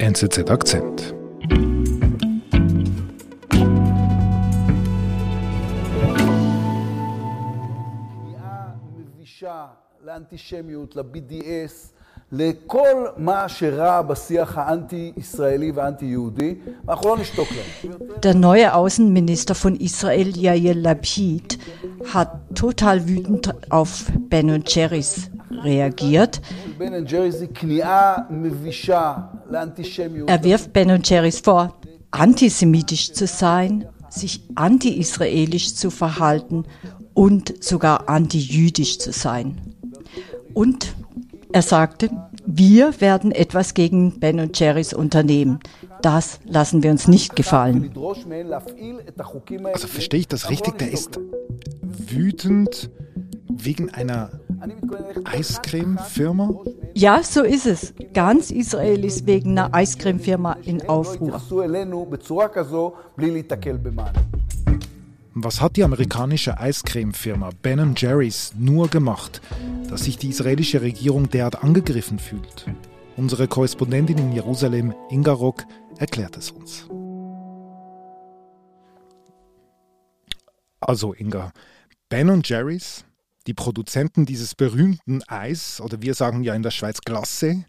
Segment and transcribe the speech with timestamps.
[0.00, 1.14] NZZ Akzent.
[10.06, 11.94] לאנטישמיות, ל-BDS,
[12.32, 16.54] לכל מה שרע בשיח האנטי-ישראלי והאנטי-יהודי,
[16.84, 17.92] ואנחנו לא נשתוק להם.
[18.22, 21.58] Der neue Außenminister von Israel, Yair Lapid,
[22.14, 23.92] hat total wütend auf
[24.30, 25.30] Ben Jerry's
[25.64, 26.40] reagiert.
[26.78, 29.37] בן ג'רי זה כניעה מבישה לאנטישמיות.
[29.51, 31.79] er wirft Ben und Jerry's vor,
[32.11, 36.65] antisemitisch zu sein, sich anti-israelisch zu verhalten
[37.13, 39.75] und sogar anti-jüdisch zu sein.
[40.53, 40.95] Und
[41.51, 42.09] er sagte,
[42.45, 45.59] wir werden etwas gegen Ben und Jerry's unternehmen.
[46.01, 47.91] Das lassen wir uns nicht gefallen.
[49.73, 50.77] Also verstehe ich das richtig?
[50.77, 51.19] Der ist
[51.81, 52.89] wütend
[53.47, 54.31] wegen einer
[55.25, 56.61] Eiscreme-Firma?
[56.99, 57.93] Ja, so ist es.
[58.13, 61.31] Ganz Israel ist wegen einer Eiscreme-Firma in Aufruhr.
[65.33, 69.39] Was hat die amerikanische Eiscreme-Firma Ben Jerry's nur gemacht,
[69.89, 72.65] dass sich die israelische Regierung derart angegriffen fühlt?
[73.15, 75.63] Unsere Korrespondentin in Jerusalem, Inga Rock,
[75.99, 76.85] erklärt es uns.
[80.81, 81.53] Also Inga,
[82.09, 83.05] Ben Jerry's
[83.49, 87.65] die Produzenten dieses berühmten Eis, oder wir sagen ja in der Schweiz Glace,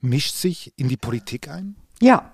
[0.00, 1.76] mischt sich in die Politik ein?
[2.02, 2.32] Ja,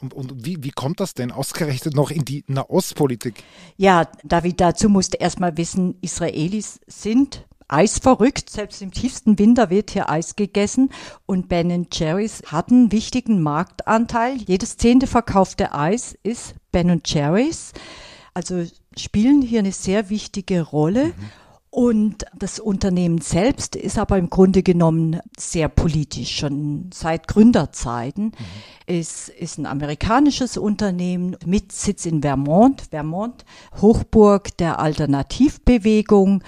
[0.00, 3.44] Und, und wie, wie kommt das denn ausgerechnet noch in die Nahostpolitik?
[3.76, 8.48] ja, David, dazu musst du erstmal wissen, Israelis sind eisverrückt.
[8.48, 10.88] Selbst im tiefsten Winter wird hier Eis gegessen.
[11.26, 14.36] Und Ben Jerry's hat einen wichtigen Marktanteil.
[14.36, 17.72] Jedes zehnte verkaufte Eis ist Ben Jerry's.
[18.32, 18.64] Also
[18.96, 21.12] spielen hier eine sehr wichtige Rolle.
[21.78, 28.32] Und das Unternehmen selbst ist aber im Grunde genommen sehr politisch, schon seit Gründerzeiten.
[28.86, 33.44] Es ist ein amerikanisches Unternehmen mit Sitz in Vermont, Vermont,
[33.82, 36.42] Hochburg der Alternativbewegung.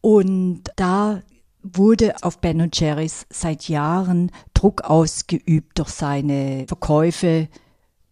[0.00, 1.22] Und da
[1.62, 7.46] wurde auf Ben Jerry's seit Jahren Druck ausgeübt durch seine Verkäufe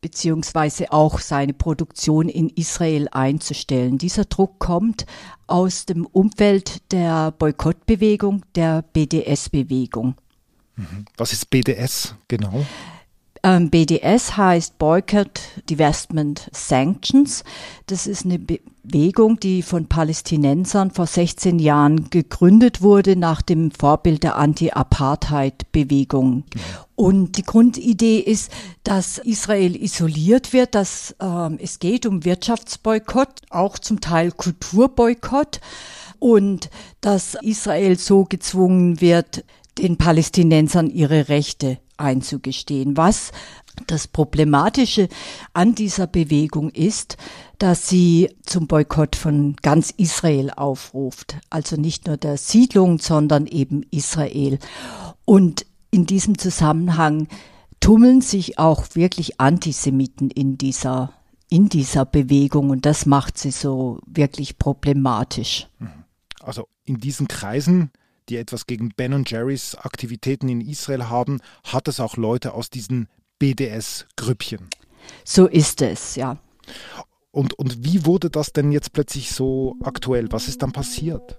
[0.02, 3.96] beziehungsweise auch seine Produktion in Israel einzustellen.
[3.96, 5.06] Dieser Druck kommt
[5.46, 10.16] aus dem Umfeld der Boykottbewegung, der BDS-Bewegung.
[11.16, 12.66] Was ist BDS genau?
[13.44, 17.42] Ähm, BDS heißt Boycott, Divestment, Sanctions.
[17.86, 24.22] Das ist eine Bewegung, die von Palästinensern vor 16 Jahren gegründet wurde nach dem Vorbild
[24.22, 26.44] der Anti-Apartheid-Bewegung.
[27.02, 28.52] Und die Grundidee ist,
[28.84, 35.60] dass Israel isoliert wird, dass ähm, es geht um Wirtschaftsboykott, auch zum Teil Kulturboykott
[36.20, 36.70] und
[37.00, 39.44] dass Israel so gezwungen wird,
[39.78, 42.96] den Palästinensern ihre Rechte einzugestehen.
[42.96, 43.32] Was
[43.88, 45.08] das Problematische
[45.54, 47.16] an dieser Bewegung ist,
[47.58, 51.34] dass sie zum Boykott von ganz Israel aufruft.
[51.50, 54.60] Also nicht nur der Siedlung, sondern eben Israel.
[55.24, 57.28] Und in diesem Zusammenhang
[57.78, 61.12] tummeln sich auch wirklich Antisemiten in dieser,
[61.48, 62.70] in dieser Bewegung.
[62.70, 65.68] Und das macht sie so wirklich problematisch.
[66.40, 67.92] Also in diesen Kreisen,
[68.28, 73.08] die etwas gegen Ben Jerry's Aktivitäten in Israel haben, hat es auch Leute aus diesen
[73.38, 74.68] BDS-Grüppchen.
[75.24, 76.38] So ist es, ja.
[77.32, 80.30] Und, und wie wurde das denn jetzt plötzlich so aktuell?
[80.30, 81.38] Was ist dann passiert?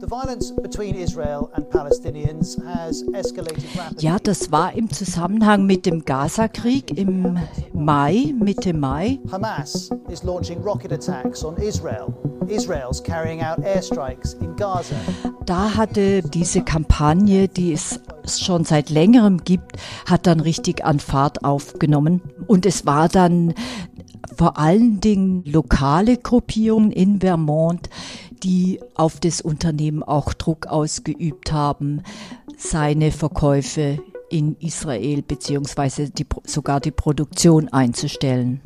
[0.00, 4.04] The violence between Israel and Palestinians has escalated rapidly.
[4.04, 7.38] Ja, das war im Zusammenhang mit dem Gaza-Krieg im
[7.72, 9.18] Mai, Mitte Mai.
[9.30, 12.12] Hamas is launching rocket attacks on Israel.
[12.48, 14.96] Israel's carrying out airstrikes in Gaza.
[15.46, 19.76] Da hatte diese Kampagne, die es schon seit längerem gibt,
[20.06, 22.20] hat dann richtig an Fahrt aufgenommen.
[22.46, 23.54] Und es war dann
[24.36, 27.88] vor allen Dingen lokale Gruppierungen in Vermont,
[28.42, 32.02] die auf das Unternehmen auch Druck ausgeübt haben,
[32.56, 38.60] seine Verkäufe in Israel beziehungsweise die, sogar die Produktion einzustellen.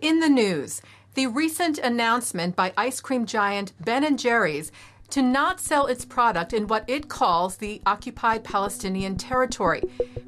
[0.00, 0.82] In the news,
[1.14, 4.70] the recent announcement by ice cream giant Ben & Jerry's
[5.14, 9.80] to not sell its product in what it calls the occupied Palestinian territory,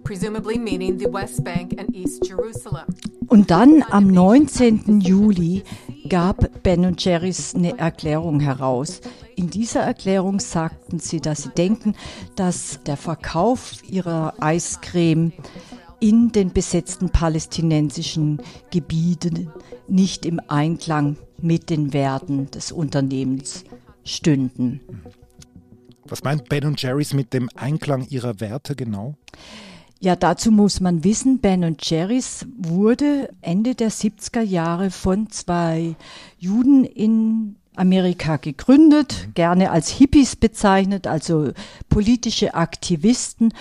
[0.04, 2.86] presumably meaning the West Bank and East Jerusalem.
[3.26, 5.00] Und dann am 19.
[5.00, 5.64] Juli
[6.08, 9.00] gab Ben Jerry's eine Erklärung heraus.
[9.34, 11.96] In dieser Erklärung sagten sie, dass sie denken,
[12.36, 15.32] dass der Verkauf ihrer Eiscreme
[15.98, 18.40] in den besetzten palästinensischen
[18.70, 19.50] Gebieten
[19.88, 23.64] nicht im Einklang mit den Werten des Unternehmens
[24.06, 24.80] stünden.
[26.08, 29.16] Was meint Ben Jerry's mit dem Einklang ihrer Werte genau?
[29.98, 35.96] Ja, dazu muss man wissen, Ben Jerry's wurde Ende der 70er Jahre von zwei
[36.38, 39.34] Juden in Amerika gegründet, mhm.
[39.34, 41.52] gerne als Hippies bezeichnet, also
[41.88, 43.52] politische Aktivisten.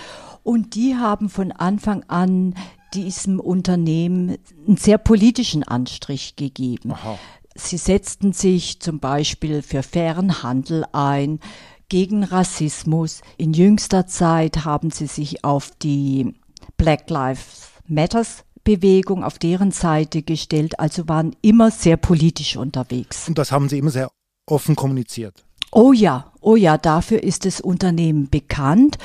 [0.42, 2.54] Und die haben von Anfang an
[2.94, 6.92] diesem Unternehmen einen sehr politischen Anstrich gegeben.
[6.92, 7.18] Aha.
[7.56, 11.40] Sie setzten sich zum Beispiel für fairen Handel ein,
[11.88, 13.20] gegen Rassismus.
[13.36, 16.34] In jüngster Zeit haben sie sich auf die
[16.76, 23.28] Black Lives Matters Bewegung auf deren Seite gestellt, also waren immer sehr politisch unterwegs.
[23.28, 24.10] Und das haben sie immer sehr
[24.44, 25.44] offen kommuniziert.
[25.70, 28.98] Oh ja, oh ja, dafür ist das Unternehmen bekannt.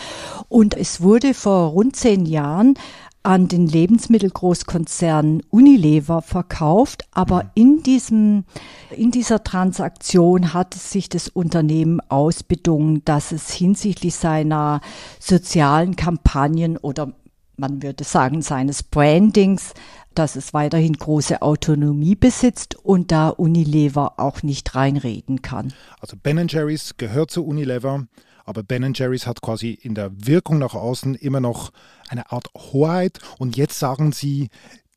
[0.49, 2.73] Und es wurde vor rund zehn Jahren
[3.23, 7.49] an den Lebensmittelgroßkonzern Unilever verkauft, aber mhm.
[7.55, 8.43] in diesem,
[8.89, 14.81] in dieser Transaktion hat sich das Unternehmen ausbedungen, dass es hinsichtlich seiner
[15.19, 17.13] sozialen Kampagnen oder
[17.57, 19.73] man würde sagen seines Brandings,
[20.15, 25.73] dass es weiterhin große Autonomie besitzt und da Unilever auch nicht reinreden kann.
[25.99, 28.07] Also Ben Jerry's gehört zu Unilever
[28.51, 31.71] aber Ben Jerry's hat quasi in der Wirkung nach außen immer noch
[32.09, 33.19] eine Art Hoheit.
[33.39, 34.49] Und jetzt sagen sie,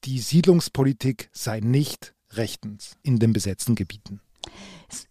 [0.03, 4.19] die Siedlungspolitik sei nicht rechtens in den besetzten Gebieten.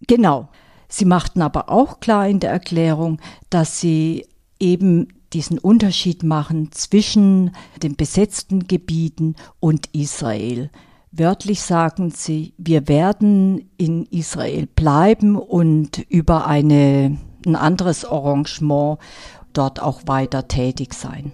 [0.07, 0.49] Genau.
[0.89, 4.27] Sie machten aber auch klar in der Erklärung, dass sie
[4.59, 10.69] eben diesen Unterschied machen zwischen den besetzten Gebieten und Israel.
[11.13, 18.99] Wörtlich sagen sie, wir werden in Israel bleiben und über eine ein anderes Arrangement
[19.53, 21.31] dort auch weiter tätig sein.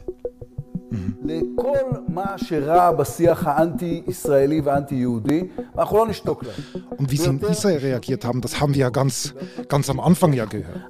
[6.97, 9.35] Und wie sie in Israel reagiert haben, das haben wir ja ganz,
[9.67, 10.81] ganz am Anfang ja gehört.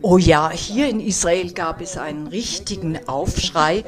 [0.00, 3.84] Oh ja, hier in Israel gab es einen richtigen Aufschrei.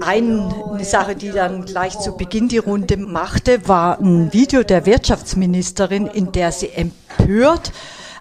[0.00, 6.06] Eine Sache, die dann gleich zu Beginn die Runde machte, war ein Video der Wirtschaftsministerin,
[6.06, 7.72] in der sie empört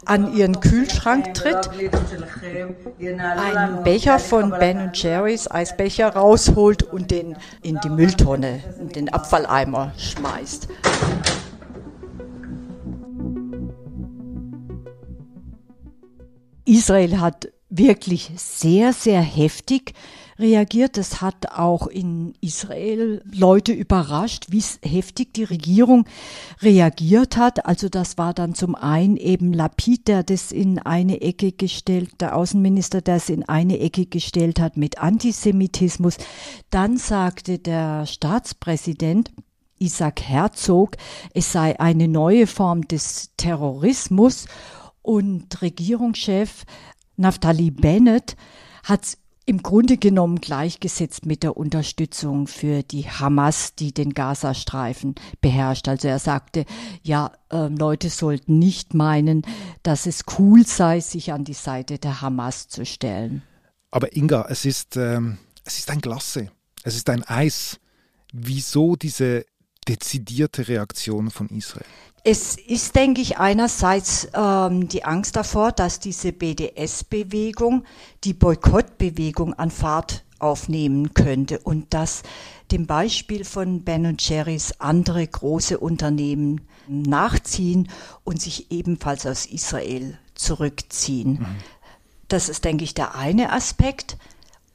[0.10, 1.70] an ihren Kühlschrank tritt,
[3.00, 9.94] einen Becher von Ben Jerry's Eisbecher rausholt und den in die Mülltonne, in den Abfalleimer
[9.98, 10.68] schmeißt.
[16.66, 19.94] Israel hat wirklich sehr, sehr heftig
[20.40, 20.98] reagiert.
[20.98, 26.06] Das hat auch in Israel Leute überrascht, wie heftig die Regierung
[26.62, 27.66] reagiert hat.
[27.66, 32.36] Also das war dann zum einen eben Lapid, der das in eine Ecke gestellt, der
[32.36, 36.18] Außenminister, der es in eine Ecke gestellt hat mit Antisemitismus.
[36.70, 39.32] Dann sagte der Staatspräsident,
[39.78, 40.98] Isaac Herzog,
[41.34, 44.46] es sei eine neue Form des Terrorismus
[45.02, 46.66] und Regierungschef
[47.16, 48.36] Naftali Bennett
[48.84, 49.18] hat
[49.50, 55.88] im Grunde genommen gleichgesetzt mit der Unterstützung für die Hamas, die den Gazastreifen beherrscht.
[55.88, 56.66] Also er sagte,
[57.02, 59.42] ja, äh, Leute sollten nicht meinen,
[59.82, 63.42] dass es cool sei, sich an die Seite der Hamas zu stellen.
[63.90, 66.52] Aber Inga, es ist, ähm, es ist ein Glasse,
[66.84, 67.80] es ist ein Eis.
[68.32, 69.48] Wieso diese
[69.90, 71.86] dezidierte Reaktion von Israel?
[72.24, 77.86] Es ist, denke ich, einerseits ähm, die Angst davor, dass diese BDS-Bewegung,
[78.24, 82.24] die Boykottbewegung an Fahrt aufnehmen könnte und dass
[82.72, 87.90] dem Beispiel von Ben Jerry's andere große Unternehmen nachziehen
[88.24, 91.40] und sich ebenfalls aus Israel zurückziehen.
[91.40, 91.46] Mhm.
[92.28, 94.18] Das ist, denke ich, der eine Aspekt.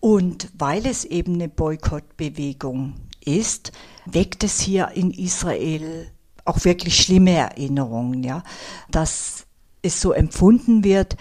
[0.01, 2.95] Und weil es eben eine Boykottbewegung
[3.27, 3.73] ist,
[4.07, 6.11] weckt es hier in Israel
[6.45, 8.43] auch wirklich schlimme Erinnerungen, ja,
[8.91, 9.47] dass
[9.83, 11.17] es so empfunden wird,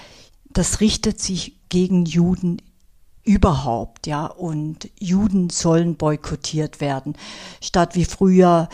[0.50, 2.62] das richtet sich gegen Juden
[3.24, 7.16] überhaupt, ja, und Juden sollen boykottiert werden,
[7.62, 8.68] statt wie früher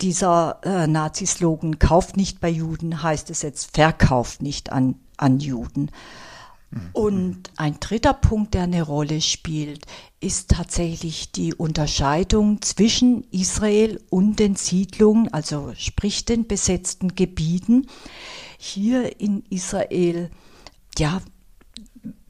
[0.00, 5.90] dieser äh, Nazi-Slogan kauft nicht bei Juden, heißt es jetzt verkauft nicht an, an Juden.
[6.92, 9.86] Und ein dritter Punkt, der eine Rolle spielt,
[10.20, 17.86] ist tatsächlich die Unterscheidung zwischen Israel und den Siedlungen, also sprich den besetzten Gebieten.
[18.58, 20.30] Hier in Israel,
[20.98, 21.20] ja,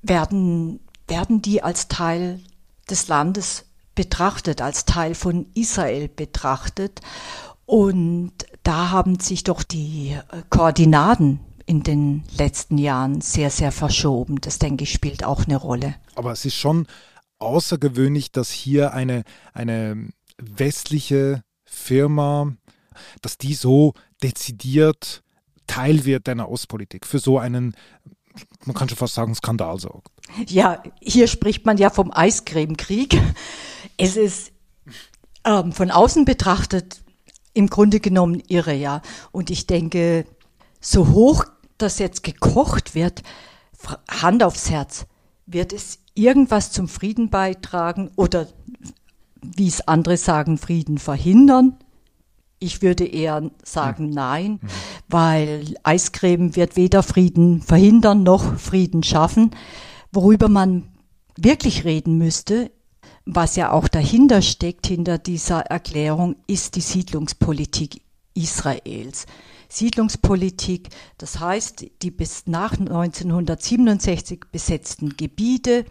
[0.03, 2.41] werden, werden die als Teil
[2.91, 7.01] des Landes betrachtet, als Teil von Israel betrachtet.
[7.67, 8.33] Und
[8.63, 10.19] da haben sich doch die
[10.51, 14.41] Koordinaten in den letzten Jahren sehr, sehr verschoben.
[14.41, 15.95] Das, denke ich, spielt auch eine Rolle.
[16.15, 16.87] Aber es ist schon
[17.39, 22.53] außergewöhnlich, dass hier eine, eine westliche Firma,
[23.23, 25.23] dass die so dezidiert
[25.67, 27.75] Teil wird der Ostpolitik, für so einen,
[28.65, 30.11] man kann schon fast sagen, Skandal sorgt.
[30.47, 33.19] Ja, hier spricht man ja vom Eiscremekrieg.
[33.97, 34.53] Es ist
[35.45, 37.03] ähm, von außen betrachtet
[37.55, 39.01] im Grunde genommen irre, ja.
[39.31, 40.27] Und ich denke,
[40.81, 41.45] so hoch
[41.79, 43.23] das jetzt gekocht wird,
[44.09, 45.07] Hand aufs Herz,
[45.47, 48.47] wird es irgendwas zum Frieden beitragen oder,
[49.43, 51.77] wie es andere sagen, Frieden verhindern?
[52.59, 54.69] Ich würde eher sagen nein, mhm.
[55.09, 59.51] weil Eiscreme wird weder Frieden verhindern noch Frieden schaffen.
[60.13, 60.89] Worüber man
[61.37, 62.71] wirklich reden müsste,
[63.27, 68.03] was ja auch dahinter steckt, hinter dieser Erklärung, ist die Siedlungspolitik
[68.35, 69.27] Israels.
[69.75, 70.89] Siedlungspolitik,
[71.19, 75.85] das heißt die bis nach 1967 besetzten Gebiete,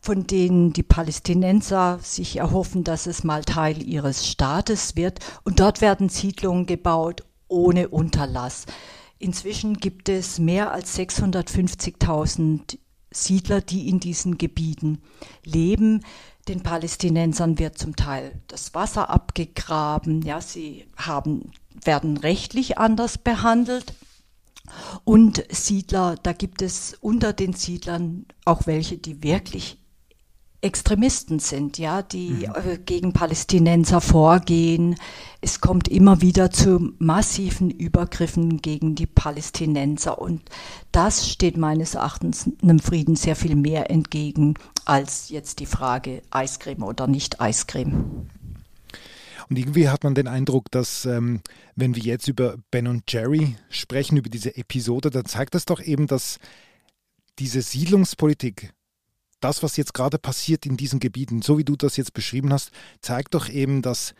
[0.00, 5.20] von denen die Palästinenser sich erhoffen, dass es mal Teil ihres Staates wird.
[5.44, 8.66] Und dort werden Siedlungen gebaut ohne Unterlass.
[9.18, 12.78] Inzwischen gibt es mehr als 650.000
[13.10, 15.00] Siedler, die in diesen Gebieten
[15.44, 16.04] leben.
[16.46, 20.22] Den Palästinensern wird zum Teil das Wasser abgegraben.
[20.22, 21.52] Ja, sie haben,
[21.84, 23.94] werden rechtlich anders behandelt.
[25.04, 29.78] Und Siedler, da gibt es unter den Siedlern auch welche, die wirklich
[30.60, 32.52] Extremisten sind, ja, die mhm.
[32.54, 34.96] Äh, gegen Palästinenser vorgehen.
[35.40, 40.42] Es kommt immer wieder zu massiven Übergriffen gegen die Palästinenser und
[40.90, 46.82] das steht meines Erachtens einem Frieden sehr viel mehr entgegen als jetzt die Frage Eiscreme
[46.82, 48.28] oder nicht Eiscreme.
[49.48, 51.40] Und irgendwie hat man den Eindruck, dass ähm,
[51.76, 55.80] wenn wir jetzt über Ben und Jerry sprechen, über diese Episode, dann zeigt das doch
[55.80, 56.38] eben, dass
[57.38, 58.72] diese Siedlungspolitik
[59.40, 62.70] das, was jetzt gerade passiert in diesen Gebieten, so wie du das jetzt beschrieben hast,
[63.00, 64.14] zeigt doch eben, dass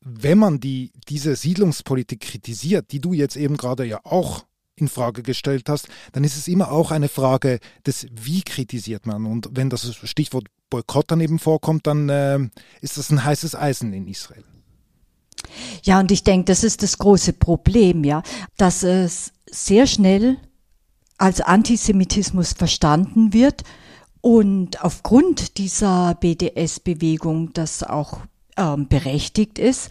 [0.00, 4.44] wenn man die, diese Siedlungspolitik kritisiert, die du jetzt eben gerade ja auch
[4.76, 9.26] in Frage gestellt hast, dann ist es immer auch eine Frage des Wie kritisiert man.
[9.26, 12.38] Und wenn das Stichwort Boykott dann eben vorkommt, dann äh,
[12.80, 14.44] ist das ein heißes Eisen in Israel.
[15.82, 18.22] Ja, und ich denke, das ist das große Problem, ja,
[18.56, 20.38] dass es sehr schnell
[21.18, 23.64] als Antisemitismus verstanden wird
[24.20, 28.20] und aufgrund dieser BDS-Bewegung, das auch
[28.56, 29.90] ähm, berechtigt ist,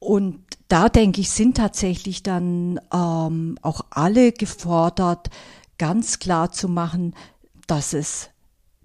[0.00, 5.30] und da denke ich, sind tatsächlich dann ähm, auch alle gefordert,
[5.78, 7.14] ganz klar zu machen,
[7.66, 8.30] dass es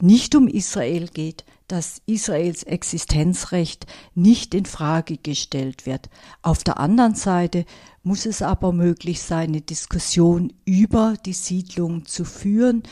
[0.02, 6.10] nicht um Israel geht, dass Israels Existenzrecht nicht in Frage gestellt wird.
[6.42, 7.66] Auf der anderen Seite
[8.04, 12.84] muss es aber möglich sein, eine Diskussion über die Siedlung zu führen,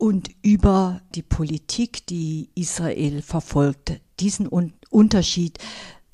[0.00, 4.00] und über die Politik, die Israel verfolgt.
[4.18, 5.58] Diesen Un Unterschied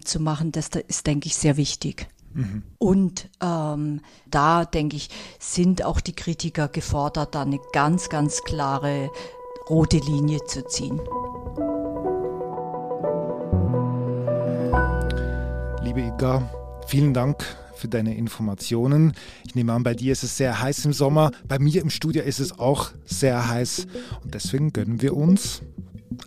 [0.05, 2.09] zu machen, das ist, denke ich, sehr wichtig.
[2.35, 2.63] Mhm.
[2.79, 9.09] Und ähm, da, denke ich, sind auch die Kritiker gefordert, da eine ganz, ganz klare
[9.71, 11.01] rote Linie zu ziehen.
[15.83, 16.51] Liebe Iga,
[16.87, 17.47] vielen Dank
[17.77, 19.13] für deine Informationen.
[19.47, 21.31] Ich nehme an, bei dir ist es sehr heiß im Sommer.
[21.47, 23.87] Bei mir im Studio ist es auch sehr heiß.
[24.25, 25.63] Und deswegen gönnen wir uns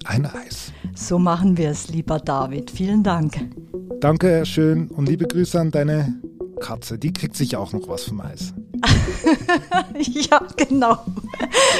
[0.05, 0.71] ein Eis.
[0.95, 2.71] So machen wir es, lieber David.
[2.71, 3.37] Vielen Dank.
[3.99, 4.87] Danke, schön.
[4.87, 6.13] Und liebe Grüße an deine
[6.59, 6.97] Katze.
[6.97, 8.53] Die kriegt sich auch noch was vom Eis.
[9.97, 10.97] ja, genau.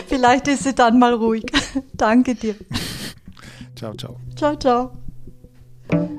[0.08, 1.46] Vielleicht ist sie dann mal ruhig.
[1.94, 2.56] Danke dir.
[3.76, 4.18] ciao, ciao.
[4.36, 6.19] Ciao, ciao.